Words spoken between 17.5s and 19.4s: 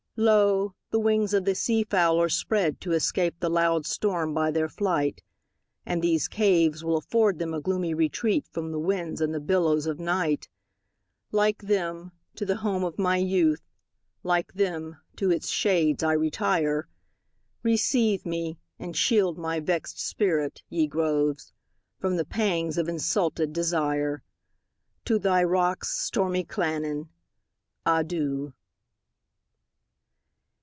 Receive me, and shield